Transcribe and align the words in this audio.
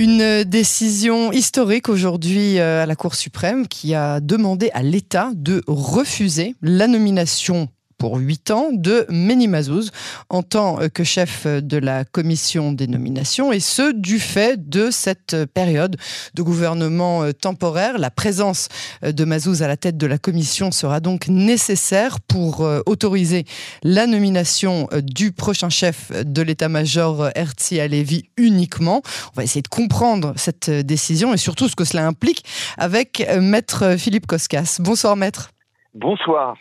Une 0.00 0.44
décision 0.44 1.30
historique 1.30 1.90
aujourd'hui 1.90 2.58
euh, 2.58 2.82
à 2.82 2.86
la 2.86 2.96
Cour 2.96 3.14
suprême 3.14 3.68
qui 3.68 3.94
a 3.94 4.20
demandé 4.20 4.70
à 4.72 4.82
l'État 4.82 5.28
de 5.34 5.62
refuser 5.66 6.54
la 6.62 6.86
nomination 6.86 7.68
pour 8.00 8.16
8 8.16 8.50
ans 8.50 8.70
de 8.72 9.04
Meni 9.10 9.46
Mazouz 9.46 9.92
en 10.30 10.42
tant 10.42 10.78
que 10.88 11.04
chef 11.04 11.46
de 11.46 11.76
la 11.76 12.06
commission 12.06 12.72
des 12.72 12.86
nominations 12.86 13.52
et 13.52 13.60
ce 13.60 13.92
du 13.92 14.18
fait 14.18 14.70
de 14.70 14.90
cette 14.90 15.36
période 15.44 15.98
de 16.34 16.42
gouvernement 16.42 17.22
euh, 17.22 17.32
temporaire. 17.32 17.98
La 17.98 18.10
présence 18.10 18.68
euh, 19.04 19.12
de 19.12 19.24
Mazouz 19.24 19.62
à 19.62 19.68
la 19.68 19.76
tête 19.76 19.98
de 19.98 20.06
la 20.06 20.16
commission 20.16 20.70
sera 20.70 21.00
donc 21.00 21.28
nécessaire 21.28 22.20
pour 22.20 22.62
euh, 22.62 22.80
autoriser 22.86 23.44
la 23.82 24.06
nomination 24.06 24.88
du 25.02 25.32
prochain 25.32 25.68
chef 25.68 26.10
de 26.10 26.40
l'état-major 26.40 27.28
Herzi 27.34 27.80
Alevi 27.80 28.30
uniquement. 28.38 29.02
On 29.34 29.36
va 29.36 29.44
essayer 29.44 29.62
de 29.62 29.68
comprendre 29.68 30.32
cette 30.36 30.70
décision 30.70 31.34
et 31.34 31.36
surtout 31.36 31.68
ce 31.68 31.76
que 31.76 31.84
cela 31.84 32.06
implique 32.06 32.44
avec 32.78 33.26
maître 33.40 33.96
Philippe 33.98 34.26
Koskas. 34.26 34.78
Bonsoir 34.80 35.16
maître. 35.16 35.50
Bonsoir. 35.92 36.54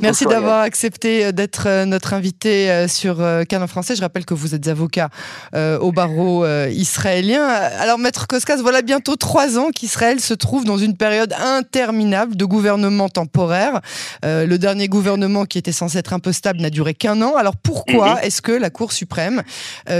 Merci 0.00 0.26
d'avoir 0.26 0.60
accepté 0.60 1.24
euh, 1.24 1.32
d'être 1.32 1.66
euh, 1.66 1.86
notre 1.86 2.14
invité 2.14 2.70
euh, 2.70 2.86
sur 2.86 3.16
Canon 3.48 3.66
Français. 3.66 3.96
Je 3.96 4.00
rappelle 4.00 4.24
que 4.24 4.34
vous 4.34 4.54
êtes 4.54 4.68
avocat 4.68 5.08
au 5.54 5.92
barreau 5.92 6.46
israélien. 6.68 7.42
Alors, 7.44 7.98
Maître 7.98 8.26
Koskas, 8.26 8.56
voilà 8.56 8.82
bientôt 8.82 9.16
trois 9.16 9.58
ans 9.58 9.70
qu'Israël 9.70 10.20
se 10.20 10.34
trouve 10.34 10.64
dans 10.64 10.78
une 10.78 10.96
période 10.96 11.32
interminable 11.32 12.36
de 12.36 12.44
gouvernement 12.44 13.08
temporaire. 13.08 13.80
le 14.22 14.56
dernier 14.56 14.88
gouvernement 14.88 15.44
qui 15.44 15.58
était 15.58 15.72
censé 15.72 15.98
être 15.98 16.12
un 16.12 16.18
peu 16.18 16.32
stable 16.32 16.60
n'a 16.60 16.70
duré 16.70 16.94
qu'un 16.94 17.20
an. 17.22 17.34
Alors, 17.36 17.56
pourquoi 17.56 18.14
mhm. 18.14 18.20
est-ce 18.22 18.42
que 18.42 18.52
la 18.52 18.70
Cour 18.70 18.92
suprême 18.92 19.42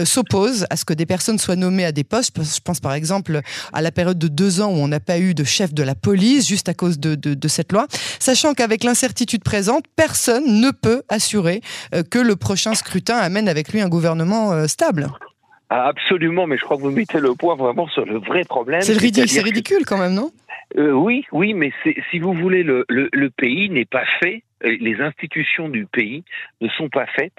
s'oppose 0.04 0.66
à 0.70 0.76
ce 0.76 0.84
que 0.84 0.95
des 0.95 1.06
personnes 1.06 1.38
soient 1.38 1.56
nommées 1.56 1.84
à 1.84 1.92
des 1.92 2.04
postes? 2.04 2.37
Je 2.37 2.60
pense 2.60 2.80
par 2.80 2.92
exemple 2.92 3.40
à 3.73 3.82
la 3.82 3.90
période 3.90 4.18
de 4.18 4.28
deux 4.28 4.60
ans 4.60 4.70
où 4.70 4.76
on 4.76 4.88
n'a 4.88 5.00
pas 5.00 5.18
eu 5.18 5.34
de 5.34 5.45
chef 5.45 5.73
de 5.73 5.82
la 5.82 5.95
police 5.95 6.46
juste 6.46 6.68
à 6.68 6.74
cause 6.74 6.98
de, 6.98 7.14
de 7.14 7.48
cette 7.48 7.73
loi, 7.73 7.87
sachant 8.18 8.54
qu'avec 8.54 8.76
avec 8.77 8.85
l'incertitude 8.85 9.43
présente, 9.43 9.85
personne 9.96 10.60
ne 10.60 10.71
peut 10.71 11.02
assurer 11.09 11.63
euh, 11.95 12.02
que 12.02 12.19
le 12.19 12.37
prochain 12.37 12.74
scrutin 12.74 13.16
amène 13.16 13.49
avec 13.49 13.73
lui 13.73 13.80
un 13.80 13.88
gouvernement 13.88 14.52
euh, 14.52 14.66
stable. 14.66 15.07
Ah, 15.71 15.88
absolument, 15.88 16.46
mais 16.46 16.59
je 16.59 16.63
crois 16.63 16.77
que 16.77 16.82
vous 16.82 16.91
mettez 16.91 17.19
le 17.19 17.35
point 17.35 17.57
vraiment 17.57 17.88
sur 17.88 18.04
le 18.04 18.19
vrai 18.19 18.45
problème. 18.45 18.82
C'est 18.82 18.93
ridicule, 18.93 19.43
ridicule 19.43 19.87
quand 19.87 19.97
même, 19.97 20.13
non? 20.13 20.30
Euh, 20.77 20.93
Oui, 20.93 21.24
oui, 21.32 21.54
mais 21.54 21.73
si 22.10 22.19
vous 22.19 22.35
voulez, 22.35 22.63
le, 22.63 22.85
le 22.91 23.30
pays 23.30 23.71
n'est 23.71 23.87
pas 23.87 24.04
fait 24.21 24.43
les 24.62 25.01
institutions 25.01 25.68
du 25.68 25.87
pays 25.87 26.24
ne 26.60 26.68
sont 26.68 26.88
pas 26.88 27.07
faites 27.07 27.38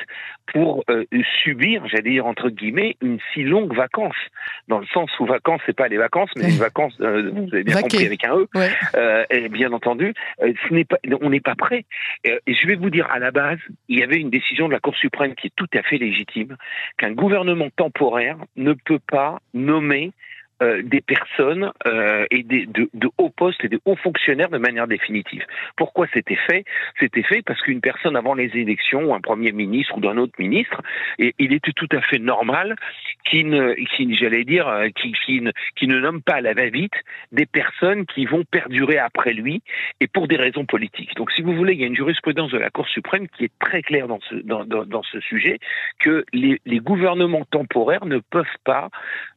pour 0.54 0.84
euh, 0.90 1.04
subir, 1.44 1.86
j'allais 1.88 2.12
dire 2.12 2.26
entre 2.26 2.50
guillemets, 2.50 2.96
une 3.02 3.20
si 3.34 3.44
longue 3.44 3.76
vacance. 3.76 4.16
Dans 4.68 4.80
le 4.80 4.86
sens 4.88 5.10
où 5.20 5.26
vacances, 5.26 5.62
c'est 5.66 5.76
pas 5.76 5.88
les 5.88 5.98
vacances, 5.98 6.30
mais 6.36 6.44
les 6.44 6.58
vacances, 6.58 6.96
euh, 7.02 7.32
vous 7.32 7.54
avez 7.54 7.64
bien 7.64 7.82
compris 7.82 8.06
avec 8.06 8.24
un 8.24 8.38
E. 8.38 8.48
Euh, 8.96 9.26
et 9.30 9.50
bien 9.50 9.74
entendu, 9.74 10.14
ce 10.40 10.74
n'est 10.74 10.86
pas, 10.86 10.98
on 11.22 11.30
n'est 11.30 11.42
pas 11.42 11.56
prêt. 11.56 11.86
et 12.24 12.54
je 12.54 12.68
vais 12.68 12.76
vous 12.76 12.90
dire, 12.90 13.08
à 13.12 13.20
la 13.20 13.32
base, 13.32 13.60
il 13.90 14.00
y 14.00 14.04
avait 14.04 14.18
une 14.18 14.30
décision 14.30 14.68
de 14.68 14.74
la 14.74 14.80
Cour 14.80 14.96
suprême 14.96 15.36
qui 15.36 15.48
est 15.48 15.54
tout 15.56 15.68
à 15.74 15.82
fait 15.82 15.98
légitime, 15.98 16.56
qu'un 16.98 17.12
gouvernement 17.12 17.70
temporaire 17.76 18.38
ne 18.56 18.74
peut 18.74 19.00
pas 19.00 19.42
nommer 19.54 20.12
euh, 20.64 20.82
des 20.82 21.02
personnes 21.02 21.72
euh, 21.86 22.26
et 22.32 22.42
de, 22.42 22.90
hauts 23.20 23.30
postes 23.30 23.64
et 23.64 23.70
de 23.70 23.80
hauts 23.86 23.96
fonctionnaires 23.96 24.50
de 24.50 24.58
manière 24.58 24.88
définitive. 24.88 25.46
Pourquoi 25.76 26.08
c'était 26.16 26.40
fait? 26.48 26.66
C'était 27.00 27.22
fait 27.22 27.44
parce 27.44 27.62
qu'une 27.62 27.80
personne 27.80 28.16
avant 28.16 28.34
les 28.34 28.50
élections, 28.56 29.14
un 29.14 29.22
premier 29.22 29.52
ministre 29.52 29.96
ou 29.96 30.02
d'un 30.02 30.18
autre 30.18 30.34
ministre, 30.40 30.82
et 31.20 31.36
il 31.38 31.54
était 31.54 31.74
tout 31.74 31.90
à 31.92 32.02
fait 32.02 32.18
normal 32.18 32.76
qu'il 33.24 33.50
ne, 33.50 33.76
j'allais 34.16 34.46
dire, 34.46 34.68
euh, 34.68 34.88
qui, 34.90 35.42
ne, 35.42 35.52
qui 35.76 35.86
ne 35.86 36.00
nomme 36.00 36.24
pas 36.24 36.38
à 36.38 36.42
la 36.42 36.54
va-vite 36.54 36.96
des 37.32 37.46
personnes 37.46 38.08
qui 38.08 38.26
vont 38.26 38.44
perdurer 38.50 38.98
après 38.98 39.34
lui 39.34 39.62
et 40.00 40.08
pour 40.08 40.28
des 40.28 40.38
raisons 40.38 40.66
politiques. 40.66 41.16
Donc, 41.18 41.32
si 41.34 41.44
vous 41.44 41.54
voulez, 41.54 41.74
il 41.74 41.82
y 41.82 41.84
a 41.84 41.88
une 41.88 41.96
jurisprudence 41.96 42.50
de 42.50 42.58
la 42.58 42.72
Cour 42.72 42.88
suprême 42.88 43.28
qui 43.28 43.44
est 43.44 43.52
très 43.60 43.84
claire 43.84 44.08
dans 44.08 44.20
ce, 44.22 45.20
sujet 45.20 45.60
que 46.00 46.26
les, 46.34 46.60
gouvernements 46.80 47.46
temporaires 47.52 48.06
ne 48.06 48.18
peuvent 48.18 48.46
pas 48.64 48.90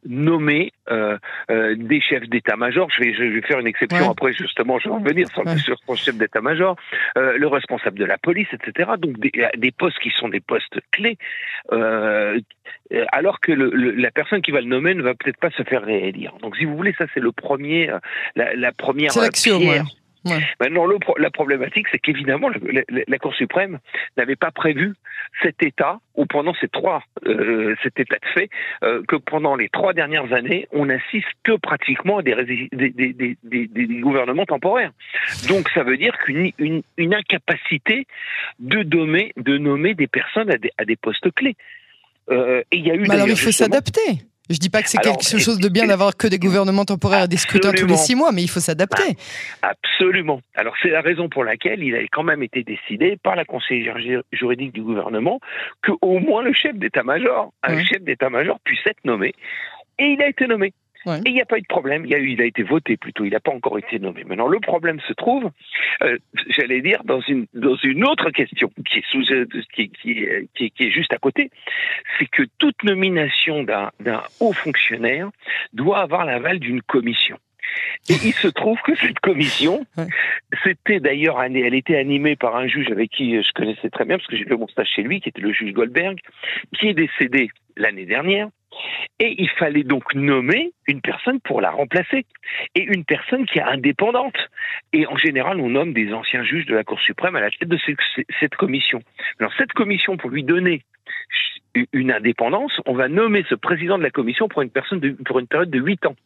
nommer 0.07 0.73
euh, 0.91 1.10
euh, 1.10 1.10
euh, 1.10 1.10
des 1.49 2.01
chefs 2.01 2.29
d'état-major. 2.29 2.89
Je 2.91 3.03
vais, 3.03 3.15
je 3.15 3.25
vais 3.25 3.43
faire 3.43 3.59
une 3.59 3.67
exception 3.67 4.11
après, 4.11 4.33
justement, 4.33 4.79
je 4.79 4.89
vais 4.89 4.95
revenir 4.95 5.29
sur, 5.29 5.47
ouais. 5.47 5.57
sur 5.59 5.77
le 5.89 5.97
chef 5.97 6.17
d'état-major, 6.17 6.77
euh, 7.17 7.37
le 7.37 7.47
responsable 7.47 7.99
de 7.99 8.05
la 8.05 8.19
police, 8.19 8.49
etc. 8.53 8.91
Donc 8.99 9.19
des, 9.19 9.33
des, 9.57 9.71
postes 9.73 9.99
qui 10.01 10.11
sont 10.11 10.29
des 10.29 10.41
postes 10.41 10.79
clés, 10.91 11.19
alors 13.13 13.41
que 13.41 13.53
le, 13.53 13.71
le, 13.71 13.93
la 13.93 14.11
personne 14.11 14.43
qui 14.43 14.51
va 14.51 14.61
le 14.61 14.67
nommer 14.67 14.95
ne 14.95 15.03
va 15.03 15.15
peut-être 15.15 15.39
pas 15.39 15.51
se 15.51 15.63
faire 15.63 15.83
réélire. 15.83 16.33
Donc 16.43 16.57
si 16.57 16.65
vous 16.65 16.77
voulez, 16.77 16.95
ça 16.99 17.07
c'est 17.15 17.21
le 17.21 17.33
premier, 17.33 17.91
la, 18.37 18.55
la 18.55 18.73
première 18.73 19.11
pierre. 19.11 19.61
Ouais. 19.61 19.83
Maintenant, 20.61 20.87
le, 20.87 20.99
la 21.19 21.31
problématique, 21.31 21.87
c'est 21.91 21.99
qu'évidemment, 21.99 22.49
la, 22.51 22.83
la, 22.89 23.03
la, 23.07 23.19
Cour 23.19 23.35
suprême 23.35 23.79
n'avait 24.17 24.37
pas 24.37 24.51
prévu 24.51 24.95
cet 25.43 25.63
état, 25.63 25.99
ou 26.15 26.27
pendant 26.27 26.55
ces 26.55 26.69
trois, 26.69 27.03
euh, 27.27 27.75
cet 27.83 27.99
état 28.01 28.17
de 28.17 28.27
fait, 28.35 28.51
euh, 28.83 29.03
que 29.09 29.17
pendant 29.17 29.57
les 29.57 29.69
trois 29.69 29.93
dernières 29.95 30.33
années, 30.33 30.69
on 30.73 30.89
assiste 30.89 31.29
que 31.43 31.57
pratiquement 31.57 32.19
à 32.19 32.23
des, 32.23 32.35
des, 32.73 32.91
des, 32.91 33.37
des, 33.43 33.67
des 33.67 33.87
gouvernements 34.01 34.47
temporaires. 34.47 34.93
Donc, 35.49 35.69
ça 35.71 35.83
veut 35.83 35.97
dire 35.97 36.17
qu'une 36.19 36.53
une, 36.59 36.83
une 36.97 37.15
incapacité 37.15 38.07
de 38.59 38.83
nommer, 38.83 39.33
de 39.37 39.59
nommer 39.59 39.95
des 39.95 40.07
personnes 40.07 40.51
à 40.51 40.59
des, 40.59 40.71
à 40.77 40.85
des 40.85 40.97
postes 40.97 41.33
clés. 41.35 41.57
Euh, 42.31 42.63
et 42.71 42.77
il 42.77 42.87
y 42.87 42.91
a 42.91 42.95
eu. 42.95 43.01
Mais 43.01 43.15
alors, 43.15 43.29
il 43.29 43.37
faut 43.37 43.51
s'adapter. 43.51 44.23
Je 44.51 44.59
dis 44.59 44.69
pas 44.69 44.83
que 44.83 44.89
c'est 44.89 44.99
quelque 44.99 45.39
chose 45.39 45.61
de 45.61 45.69
bien 45.69 45.87
d'avoir 45.87 46.17
que 46.17 46.27
des 46.27 46.41
gouvernements 46.41 46.85
temporaires 46.85 47.23
à 47.23 47.27
des 47.29 47.37
scrutins 47.37 47.73
tous 47.73 47.87
les 47.87 47.97
six 47.97 48.17
mois, 48.17 48.33
mais 48.33 48.43
il 48.43 48.49
faut 48.49 48.59
s'adapter. 48.59 49.17
Ah, 49.63 49.71
absolument. 49.71 50.41
Alors 50.57 50.75
c'est 50.83 50.91
la 50.91 51.01
raison 51.01 51.29
pour 51.29 51.45
laquelle 51.45 51.83
il 51.85 51.95
a 51.95 52.01
quand 52.11 52.25
même 52.25 52.43
été 52.43 52.65
décidé 52.65 53.17
par 53.23 53.37
la 53.37 53.45
conseillère 53.45 53.97
juridique 54.33 54.73
du 54.73 54.83
gouvernement 54.83 55.39
que 55.83 55.93
au 56.03 56.19
moins 56.19 56.43
le 56.43 56.53
chef 56.53 56.75
d'état-major, 56.75 57.53
un 57.63 57.77
ouais. 57.77 57.85
chef 57.85 58.03
d'état-major 58.03 58.59
puisse 58.65 58.85
être 58.87 59.05
nommé. 59.05 59.35
Et 60.01 60.05
il 60.05 60.23
a 60.23 60.29
été 60.29 60.47
nommé. 60.47 60.73
Ouais. 61.07 61.19
Et 61.19 61.31
il 61.31 61.35
n'y 61.35 61.41
a 61.41 61.47
pas 61.47 61.59
eu 61.59 61.63
de 61.63 61.67
problème. 61.67 62.05
Il, 62.05 62.15
a 62.15 62.19
eu, 62.19 62.31
il 62.31 62.41
a 62.41 62.45
été 62.45 62.63
voté 62.63 62.97
plutôt. 62.97 63.25
Il 63.25 63.31
n'a 63.31 63.41
pas 63.41 63.53
encore 63.53 63.79
été 63.79 63.99
nommé. 63.99 64.25
Maintenant, 64.25 64.49
le 64.49 64.61
problème 64.61 65.01
se 65.01 65.13
trouve, 65.13 65.51
euh, 66.03 66.19
j'allais 66.49 66.83
dire, 66.83 67.03
dans 67.05 67.21
une, 67.21 67.47
dans 67.55 67.77
une 67.77 68.05
autre 68.05 68.31
question 68.31 68.71
qui 68.87 68.99
est, 68.99 69.07
sous, 69.11 69.23
qui, 69.75 69.91
qui, 69.91 70.27
qui, 70.55 70.71
qui 70.71 70.85
est 70.85 70.91
juste 70.91 71.13
à 71.13 71.19
côté. 71.19 71.51
C'est 72.19 72.27
que 72.27 72.43
toute 72.59 72.83
nomination 72.85 73.63
d'un 73.63 74.23
haut 74.41 74.53
fonctionnaire 74.53 75.31
doit 75.73 76.01
avoir 76.01 76.25
l'aval 76.25 76.59
d'une 76.59 76.83
commission. 76.83 77.39
Et 78.09 78.15
il 78.25 78.33
se 78.33 78.49
trouve 78.49 78.81
que 78.83 78.95
cette 78.97 79.21
commission, 79.21 79.87
c'était 80.65 81.01
d'ailleurs, 81.01 81.43
elle 81.43 81.75
était 81.75 81.97
animée 81.97 82.37
par 82.37 82.57
un 82.57 82.67
juge 82.67 82.91
avec 82.91 83.11
qui 83.11 83.41
je 83.43 83.53
connaissais 83.53 83.91
très 83.91 84.05
bien, 84.05 84.17
parce 84.19 84.29
que 84.29 84.37
j'ai 84.37 84.45
fait 84.45 84.57
mon 84.57 84.69
stage 84.69 84.89
chez 84.89 85.03
lui, 85.03 85.21
qui 85.21 85.29
était 85.29 85.41
le 85.41 85.53
juge 85.53 85.73
Goldberg, 85.73 86.19
qui 86.79 86.89
est 86.89 86.95
décédé 86.95 87.51
l'année 87.81 88.07
dernière. 88.07 88.49
Et 89.19 89.35
il 89.39 89.49
fallait 89.51 89.83
donc 89.83 90.15
nommer 90.15 90.73
une 90.87 91.01
personne 91.01 91.41
pour 91.41 91.61
la 91.61 91.71
remplacer. 91.71 92.25
Et 92.75 92.83
une 92.83 93.05
personne 93.05 93.47
qui 93.47 93.59
est 93.59 93.63
indépendante. 93.63 94.37
Et 94.93 95.07
en 95.07 95.17
général, 95.17 95.61
on 95.61 95.71
nomme 95.71 95.93
des 95.93 96.13
anciens 96.13 96.45
juges 96.45 96.67
de 96.67 96.75
la 96.75 96.85
Cour 96.85 97.01
suprême 97.01 97.37
à 97.37 97.41
la 97.41 97.51
tête 97.51 97.69
de 97.69 97.79
cette 98.39 98.55
commission. 98.55 99.03
Alors 99.39 99.53
cette 99.59 99.73
commission, 99.73 100.17
pour 100.17 100.31
lui 100.31 100.45
donner 100.45 100.83
une 101.93 102.13
indépendance, 102.13 102.81
on 102.87 102.95
va 102.95 103.09
nommer 103.09 103.45
ce 103.49 103.55
président 103.55 103.99
de 103.99 104.03
la 104.03 104.11
commission 104.11 104.49
pour 104.49 104.63
une 104.63 104.71
personne 104.71 105.01
de, 105.01 105.11
pour 105.25 105.39
une 105.39 105.47
période 105.47 105.71
de 105.71 105.79
huit 105.79 106.05
ans. 106.07 106.17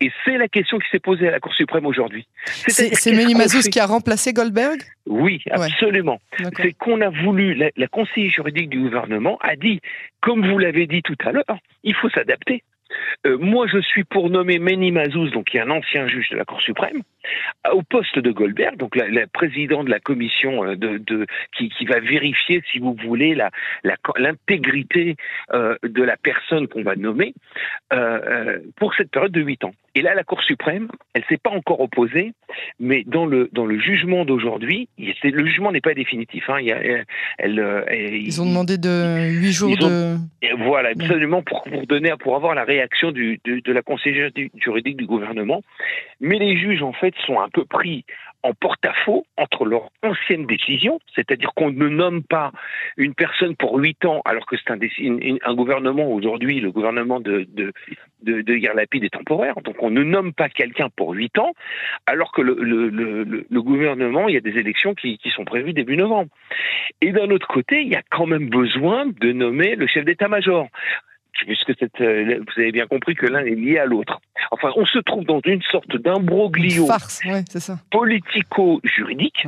Et 0.00 0.10
c'est 0.24 0.36
la 0.36 0.48
question 0.48 0.78
qui 0.78 0.88
s'est 0.90 0.98
posée 0.98 1.28
à 1.28 1.30
la 1.30 1.40
Cour 1.40 1.54
suprême 1.54 1.86
aujourd'hui. 1.86 2.26
C'est 2.46 3.12
Meni 3.12 3.34
Mazouz 3.34 3.68
qui 3.68 3.80
a 3.80 3.86
remplacé 3.86 4.32
Goldberg? 4.32 4.80
Oui, 5.06 5.42
absolument. 5.50 6.20
Ouais. 6.40 6.46
C'est 6.56 6.72
qu'on 6.72 7.00
a 7.00 7.10
voulu, 7.10 7.54
la, 7.54 7.70
la 7.76 7.88
conseillère 7.88 8.30
juridique 8.30 8.68
du 8.68 8.80
gouvernement 8.80 9.38
a 9.40 9.56
dit, 9.56 9.80
comme 10.20 10.50
vous 10.50 10.58
l'avez 10.58 10.86
dit 10.86 11.02
tout 11.02 11.16
à 11.24 11.32
l'heure, 11.32 11.58
il 11.84 11.94
faut 11.94 12.10
s'adapter. 12.10 12.62
Euh, 13.26 13.36
moi, 13.38 13.66
je 13.66 13.80
suis 13.80 14.04
pour 14.04 14.30
nommer 14.30 14.58
Meni 14.58 14.92
Mazouz, 14.92 15.32
donc 15.32 15.46
qui 15.46 15.56
est 15.56 15.60
un 15.60 15.70
ancien 15.70 16.06
juge 16.06 16.28
de 16.30 16.36
la 16.36 16.44
Cour 16.44 16.60
suprême, 16.60 17.02
au 17.72 17.82
poste 17.82 18.18
de 18.18 18.30
Goldberg, 18.30 18.76
donc 18.76 18.96
la, 18.96 19.08
la 19.08 19.26
président 19.26 19.84
de 19.84 19.90
la 19.90 20.00
commission 20.00 20.64
euh, 20.64 20.76
de, 20.76 20.98
de 20.98 21.26
qui, 21.56 21.68
qui, 21.70 21.84
va 21.84 22.00
vérifier, 22.00 22.62
si 22.72 22.78
vous 22.78 22.96
voulez, 23.04 23.36
l'intégrité 24.16 25.16
la, 25.48 25.58
euh, 25.58 25.76
de 25.82 26.02
la 26.02 26.16
personne 26.16 26.68
qu'on 26.68 26.82
va 26.82 26.96
nommer 26.96 27.34
euh, 27.92 28.58
pour 28.76 28.94
cette 28.94 29.10
période 29.10 29.32
de 29.32 29.40
huit 29.40 29.64
ans. 29.64 29.74
Et 29.94 30.02
là, 30.02 30.14
la 30.14 30.24
Cour 30.24 30.42
suprême, 30.42 30.88
elle 31.14 31.24
s'est 31.28 31.38
pas 31.38 31.50
encore 31.50 31.80
opposée, 31.80 32.32
mais 32.78 33.02
dans 33.06 33.24
le 33.24 33.48
dans 33.52 33.64
le 33.64 33.78
jugement 33.78 34.26
d'aujourd'hui, 34.26 34.88
le 34.98 35.46
jugement 35.46 35.72
n'est 35.72 35.80
pas 35.80 35.94
définitif. 35.94 36.50
Hein, 36.50 36.58
il 36.60 36.66
y 36.66 36.72
a, 36.72 36.78
elle, 36.82 37.04
elle, 37.38 38.14
ils 38.14 38.42
ont 38.42 38.46
demandé 38.46 38.76
de 38.76 39.30
huit 39.30 39.52
jours 39.52 39.72
ont, 39.72 39.88
de. 39.88 40.16
Voilà, 40.58 40.90
absolument 40.90 41.42
pour, 41.42 41.62
pour 41.62 41.86
donner 41.86 42.12
pour 42.20 42.36
avoir 42.36 42.54
la 42.54 42.64
réaction 42.64 43.10
du, 43.10 43.40
de, 43.44 43.60
de 43.60 43.72
la 43.72 43.82
conseillère 43.82 44.30
juridique 44.56 44.96
du 44.96 45.06
gouvernement. 45.06 45.62
Mais 46.20 46.38
les 46.38 46.56
juges, 46.56 46.82
en 46.82 46.92
fait, 46.92 47.14
sont 47.24 47.40
un 47.40 47.48
peu 47.48 47.64
pris 47.64 48.04
en 48.42 48.54
porte-à-faux 48.54 49.26
entre 49.36 49.64
leurs 49.64 49.90
anciennes 50.02 50.46
décisions, 50.46 51.00
c'est-à-dire 51.14 51.52
qu'on 51.54 51.72
ne 51.72 51.88
nomme 51.88 52.22
pas 52.22 52.52
une 52.96 53.14
personne 53.14 53.56
pour 53.56 53.76
huit 53.76 54.04
ans, 54.04 54.22
alors 54.24 54.46
que 54.46 54.56
c'est 54.56 54.70
un, 54.70 55.54
gouvernement 55.54 56.08
aujourd'hui, 56.12 56.60
le 56.60 56.70
gouvernement 56.70 57.18
de, 57.18 57.46
de, 57.48 57.72
de, 58.22 59.04
est 59.04 59.12
temporaire, 59.12 59.54
donc 59.64 59.76
on 59.80 59.90
ne 59.90 60.02
nomme 60.02 60.32
pas 60.32 60.48
quelqu'un 60.48 60.88
pour 60.94 61.10
huit 61.12 61.36
ans, 61.38 61.52
alors 62.06 62.30
que 62.32 62.42
le, 62.42 62.54
le, 62.60 62.88
le, 62.88 63.46
le, 63.48 63.62
gouvernement, 63.62 64.28
il 64.28 64.34
y 64.34 64.38
a 64.38 64.40
des 64.40 64.58
élections 64.58 64.94
qui, 64.94 65.18
qui 65.18 65.30
sont 65.30 65.44
prévues 65.44 65.72
début 65.72 65.96
novembre. 65.96 66.30
Et 67.00 67.12
d'un 67.12 67.30
autre 67.30 67.48
côté, 67.48 67.82
il 67.82 67.88
y 67.88 67.96
a 67.96 68.02
quand 68.10 68.26
même 68.26 68.48
besoin 68.48 69.06
de 69.06 69.32
nommer 69.32 69.74
le 69.74 69.86
chef 69.86 70.04
d'état-major 70.04 70.68
puisque 71.44 71.72
cette, 71.78 72.00
euh, 72.00 72.38
vous 72.38 72.60
avez 72.60 72.72
bien 72.72 72.86
compris 72.86 73.14
que 73.14 73.26
l'un 73.26 73.44
est 73.44 73.54
lié 73.54 73.78
à 73.78 73.86
l'autre. 73.86 74.20
Enfin, 74.50 74.70
on 74.76 74.86
se 74.86 74.98
trouve 74.98 75.24
dans 75.24 75.40
une 75.44 75.62
sorte 75.62 75.96
d'imbroglio 75.96 76.88
politico-juridique 77.90 79.46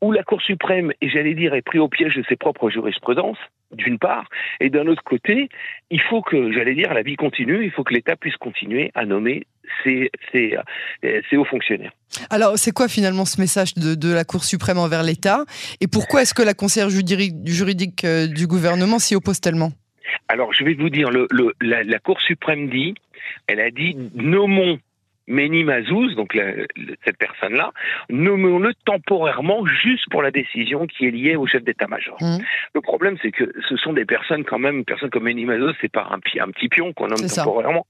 où 0.00 0.12
la 0.12 0.22
Cour 0.22 0.40
suprême, 0.42 0.92
et 1.00 1.08
j'allais 1.08 1.34
dire, 1.34 1.54
est 1.54 1.62
pris 1.62 1.78
au 1.78 1.88
piège 1.88 2.16
de 2.16 2.24
ses 2.28 2.36
propres 2.36 2.70
jurisprudences, 2.70 3.38
d'une 3.72 3.98
part, 3.98 4.28
et 4.60 4.70
d'un 4.70 4.86
autre 4.86 5.02
côté, 5.02 5.48
il 5.90 6.00
faut 6.00 6.22
que, 6.22 6.52
j'allais 6.52 6.74
dire, 6.74 6.94
la 6.94 7.02
vie 7.02 7.16
continue, 7.16 7.64
il 7.64 7.70
faut 7.72 7.82
que 7.82 7.94
l'État 7.94 8.14
puisse 8.14 8.36
continuer 8.36 8.92
à 8.94 9.04
nommer 9.04 9.46
ses, 9.82 10.10
ses, 10.32 10.56
euh, 11.04 11.20
hauts 11.32 11.44
fonctionnaires. 11.44 11.92
Alors, 12.30 12.56
c'est 12.56 12.70
quoi 12.70 12.86
finalement 12.88 13.24
ce 13.24 13.40
message 13.40 13.74
de, 13.74 13.94
de 13.94 14.12
la 14.12 14.24
Cour 14.24 14.44
suprême 14.44 14.78
envers 14.78 15.02
l'État? 15.02 15.44
Et 15.80 15.88
pourquoi 15.88 16.22
est-ce 16.22 16.34
que 16.34 16.42
la 16.42 16.54
conseillère 16.54 16.90
juridique 16.90 18.04
euh, 18.04 18.26
du 18.28 18.46
gouvernement 18.46 18.98
s'y 18.98 19.16
oppose 19.16 19.40
tellement? 19.40 19.72
Alors, 20.28 20.52
je 20.52 20.64
vais 20.64 20.74
vous 20.74 20.90
dire, 20.90 21.10
le, 21.10 21.26
le, 21.30 21.54
la, 21.60 21.82
la, 21.84 21.98
Cour 21.98 22.20
suprême 22.20 22.68
dit, 22.68 22.94
elle 23.46 23.60
a 23.60 23.70
dit, 23.70 23.96
nommons 24.14 24.78
Meni 25.28 25.64
Mazouz, 25.64 26.14
donc 26.14 26.38
cette 27.04 27.18
personne-là, 27.18 27.72
nommons-le 28.10 28.74
temporairement 28.84 29.66
juste 29.66 30.04
pour 30.10 30.22
la 30.22 30.30
décision 30.30 30.86
qui 30.86 31.06
est 31.06 31.10
liée 31.10 31.36
au 31.36 31.46
chef 31.46 31.64
d'état-major. 31.64 32.16
Mmh. 32.20 32.38
Le 32.74 32.80
problème, 32.80 33.16
c'est 33.22 33.32
que 33.32 33.52
ce 33.68 33.76
sont 33.76 33.92
des 33.92 34.04
personnes 34.04 34.44
quand 34.44 34.58
même, 34.58 34.78
une 34.78 34.84
personne 34.84 35.10
comme 35.10 35.24
Meni 35.24 35.44
Mazouz, 35.44 35.74
c'est 35.80 35.90
pas 35.90 36.08
un, 36.10 36.16
un, 36.16 36.50
petit 36.50 36.68
pion 36.68 36.92
qu'on 36.92 37.08
nomme 37.08 37.26
temporairement. 37.26 37.86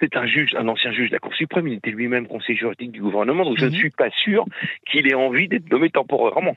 C'est 0.00 0.16
un 0.16 0.26
juge, 0.26 0.54
un 0.54 0.68
ancien 0.68 0.92
juge 0.92 1.08
de 1.08 1.14
la 1.14 1.18
Cour 1.18 1.34
suprême. 1.34 1.66
Il 1.66 1.74
était 1.74 1.90
lui-même 1.90 2.28
conseiller 2.28 2.56
juridique 2.56 2.92
du 2.92 3.00
gouvernement, 3.00 3.44
donc 3.44 3.58
je 3.58 3.64
ne 3.64 3.70
mmh. 3.70 3.74
suis 3.74 3.90
pas 3.90 4.10
sûr 4.10 4.44
qu'il 4.86 5.08
ait 5.08 5.14
envie 5.14 5.48
d'être 5.48 5.68
nommé 5.72 5.90
temporairement. 5.90 6.56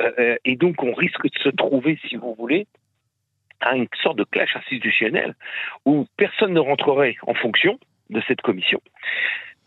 Euh, 0.00 0.10
euh, 0.18 0.36
et 0.44 0.56
donc, 0.56 0.82
on 0.82 0.92
risque 0.92 1.24
de 1.24 1.38
se 1.38 1.48
trouver, 1.48 1.98
si 2.08 2.16
vous 2.16 2.34
voulez, 2.38 2.66
à 3.62 3.76
une 3.76 3.86
sorte 4.02 4.18
de 4.18 4.24
clash 4.24 4.54
institutionnel 4.56 5.34
où 5.86 6.06
personne 6.16 6.52
ne 6.52 6.60
rentrerait 6.60 7.16
en 7.26 7.34
fonction 7.34 7.78
de 8.10 8.22
cette 8.28 8.42
commission. 8.42 8.80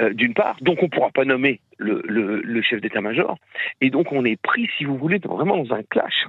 Euh, 0.01 0.13
d'une 0.13 0.33
part, 0.33 0.57
donc 0.61 0.79
on 0.81 0.85
ne 0.85 0.89
pourra 0.89 1.09
pas 1.09 1.25
nommer 1.25 1.61
le, 1.77 2.61
chef 2.61 2.81
d'état-major, 2.81 3.37
et 3.81 3.89
donc 3.89 4.11
on 4.11 4.25
est 4.25 4.41
pris, 4.41 4.69
si 4.77 4.83
vous 4.83 4.97
voulez, 4.97 5.19
vraiment 5.19 5.57
dans 5.57 5.73
un 5.73 5.83
clash 5.83 6.25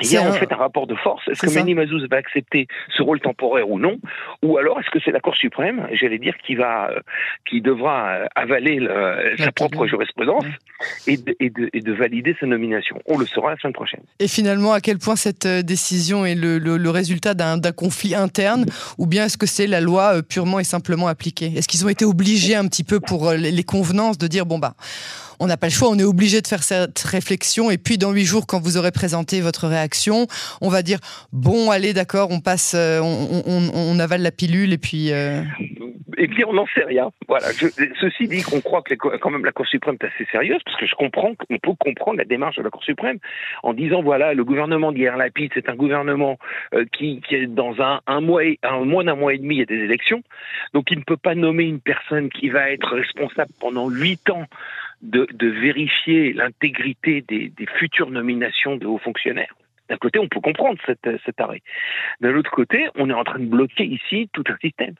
il 0.00 0.12
y 0.12 0.16
a 0.16 0.28
en 0.28 0.32
fait 0.32 0.52
un 0.52 0.56
rapport 0.56 0.86
de 0.86 0.94
force. 0.94 1.26
Est-ce 1.28 1.46
que 1.46 1.54
Mani 1.54 1.74
Mazouz 1.74 2.06
va 2.10 2.16
accepter 2.16 2.66
ce 2.96 3.02
rôle 3.02 3.20
temporaire 3.20 3.70
ou 3.70 3.78
non 3.78 3.98
Ou 4.42 4.58
alors 4.58 4.78
est-ce 4.80 4.90
que 4.90 4.98
c'est 5.04 5.10
la 5.10 5.20
Cour 5.20 5.36
suprême, 5.36 5.88
j'allais 5.92 6.18
dire, 6.18 6.34
qui 6.44 6.54
va, 6.54 6.90
euh, 6.90 7.00
qui 7.48 7.60
devra 7.60 8.08
euh, 8.10 8.26
avaler 8.34 8.76
le, 8.76 9.34
sa 9.38 9.52
propre 9.52 9.86
jurisprudence 9.86 10.44
et, 11.06 11.16
de, 11.16 11.34
et, 11.40 11.50
de, 11.50 11.70
et, 11.72 11.80
de, 11.80 11.92
valider 11.92 12.36
sa 12.38 12.46
nomination? 12.46 13.00
On 13.06 13.18
le 13.18 13.26
saura 13.26 13.50
la 13.50 13.56
semaine 13.56 13.72
prochaine. 13.72 14.02
Et 14.18 14.28
finalement, 14.28 14.72
à 14.72 14.80
quel 14.80 14.98
point 14.98 15.16
cette 15.16 15.46
euh, 15.46 15.62
décision 15.62 16.26
est 16.26 16.34
le, 16.34 16.58
le, 16.58 16.76
le 16.76 16.90
résultat 16.90 17.34
d'un 17.34 17.60
conflit 17.72 18.14
interne 18.14 18.66
ou 18.98 19.06
bien 19.06 19.24
est-ce 19.24 19.38
que 19.38 19.46
c'est 19.46 19.66
la 19.66 19.80
loi 19.80 20.22
purement 20.22 20.60
et 20.60 20.64
simplement 20.64 21.08
appliquée? 21.08 21.52
Est-ce 21.56 21.68
qu'ils 21.68 21.84
ont 21.84 21.88
été 21.88 22.04
obligés 22.04 22.54
un 22.54 22.66
petit 22.68 22.84
peu 22.84 23.00
pour 23.00 23.32
les 23.32 23.64
convenances 23.64 24.18
de 24.18 24.26
dire, 24.26 24.46
bon 24.46 24.58
bah 24.58 24.74
on 25.40 25.46
n'a 25.46 25.56
pas 25.56 25.66
le 25.66 25.72
choix, 25.72 25.88
on 25.88 25.98
est 25.98 26.04
obligé 26.04 26.40
de 26.40 26.46
faire 26.46 26.62
cette 26.62 26.98
réflexion. 27.00 27.70
Et 27.70 27.78
puis 27.78 27.98
dans 27.98 28.12
huit 28.12 28.24
jours, 28.24 28.46
quand 28.46 28.60
vous 28.60 28.76
aurez 28.76 28.92
présenté 28.92 29.40
votre 29.40 29.66
réaction, 29.68 30.26
on 30.60 30.68
va 30.68 30.82
dire 30.82 30.98
bon, 31.32 31.70
allez, 31.70 31.92
d'accord, 31.92 32.30
on 32.30 32.40
passe, 32.40 32.74
euh, 32.76 33.00
on, 33.02 33.98
avale 33.98 34.22
la 34.22 34.30
pilule 34.30 34.72
et 34.72 34.78
puis. 34.78 35.12
Euh... 35.12 35.42
Eh 36.18 36.28
bien, 36.28 36.46
on 36.48 36.54
n'en 36.54 36.66
sait 36.74 36.84
rien. 36.84 37.10
Voilà. 37.28 37.48
ceci 37.48 38.28
dit, 38.28 38.42
qu'on 38.42 38.60
croit 38.60 38.82
que 38.82 38.94
quand 38.94 39.30
même 39.30 39.44
la 39.44 39.52
Cour 39.52 39.66
suprême 39.66 39.96
est 40.00 40.06
assez 40.06 40.24
sérieuse, 40.30 40.60
parce 40.64 40.78
que 40.78 40.86
je 40.86 40.94
comprends 40.94 41.34
qu'on 41.34 41.58
peut 41.58 41.74
comprendre 41.78 42.18
la 42.18 42.24
démarche 42.24 42.56
de 42.56 42.62
la 42.62 42.70
Cour 42.70 42.82
suprême 42.84 43.18
en 43.62 43.74
disant 43.74 44.02
voilà, 44.02 44.32
le 44.32 44.44
gouvernement 44.44 44.92
d'hier 44.92 45.16
Lapide, 45.16 45.50
c'est 45.54 45.68
un 45.68 45.74
gouvernement 45.74 46.38
euh, 46.74 46.84
qui, 46.96 47.20
est 47.30 47.46
dans 47.46 47.80
un, 47.80 48.00
un 48.06 48.20
mois, 48.20 48.42
un 48.62 48.84
moins 48.84 49.04
d'un 49.04 49.16
mois 49.16 49.34
et 49.34 49.38
demi, 49.38 49.56
il 49.56 49.58
y 49.58 49.62
a 49.62 49.66
des 49.66 49.84
élections, 49.84 50.22
donc 50.72 50.90
il 50.90 50.98
ne 50.98 51.04
peut 51.04 51.16
pas 51.16 51.34
nommer 51.34 51.64
une 51.64 51.80
personne 51.80 52.30
qui 52.30 52.48
va 52.48 52.70
être 52.70 52.94
responsable 52.94 53.50
pendant 53.60 53.88
huit 53.88 54.30
ans 54.30 54.44
de, 55.06 55.26
de 55.32 55.48
vérifier 55.48 56.32
l'intégrité 56.32 57.24
des, 57.26 57.48
des, 57.48 57.66
futures 57.78 58.10
nominations 58.10 58.76
de 58.76 58.86
hauts 58.86 58.98
fonctionnaires. 58.98 59.54
D'un 59.88 59.96
côté, 59.98 60.18
on 60.18 60.28
peut 60.28 60.40
comprendre 60.40 60.78
cet, 60.84 61.08
cet 61.24 61.40
arrêt. 61.40 61.62
D'un 62.20 62.34
autre 62.34 62.50
côté, 62.50 62.88
on 62.96 63.08
est 63.08 63.14
en 63.14 63.24
train 63.24 63.38
de 63.38 63.46
bloquer 63.46 63.84
ici 63.84 64.28
tout 64.32 64.44
un 64.48 64.56
système. 64.60 64.94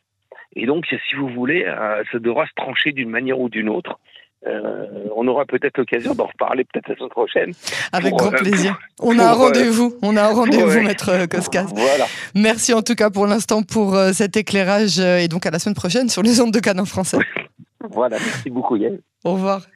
Et 0.54 0.66
donc, 0.66 0.86
si 0.86 1.14
vous 1.16 1.28
voulez, 1.28 1.64
euh, 1.66 2.02
ça 2.12 2.18
devra 2.18 2.46
se 2.46 2.52
trancher 2.54 2.92
d'une 2.92 3.10
manière 3.10 3.40
ou 3.40 3.48
d'une 3.48 3.68
autre. 3.68 3.98
Euh, 4.46 4.86
on 5.16 5.26
aura 5.26 5.44
peut-être 5.44 5.76
l'occasion 5.76 6.14
d'en 6.14 6.26
reparler 6.26 6.64
peut-être 6.64 6.88
la 6.88 6.96
semaine 6.96 7.10
prochaine. 7.10 7.52
Avec 7.92 8.14
grand 8.14 8.32
euh, 8.32 8.36
plaisir. 8.36 8.78
on, 9.00 9.18
a 9.18 9.24
un 9.24 9.32
rendez-vous, 9.32 9.96
on 10.02 10.16
a 10.16 10.22
un 10.22 10.32
rendez-vous, 10.32 10.80
maître 10.82 11.26
Koskas. 11.26 11.66
Voilà. 11.74 12.06
Merci 12.34 12.72
en 12.72 12.82
tout 12.82 12.94
cas 12.94 13.10
pour 13.10 13.26
l'instant 13.26 13.62
pour 13.62 13.96
cet 14.12 14.36
éclairage 14.36 15.00
et 15.00 15.26
donc 15.26 15.46
à 15.46 15.50
la 15.50 15.58
semaine 15.58 15.74
prochaine 15.74 16.08
sur 16.08 16.22
les 16.22 16.40
ondes 16.40 16.52
de 16.52 16.60
Canon 16.60 16.84
français. 16.84 17.18
voilà, 17.90 18.18
merci 18.18 18.50
beaucoup 18.50 18.76
Yann. 18.76 18.98
Au 19.24 19.32
revoir. 19.32 19.66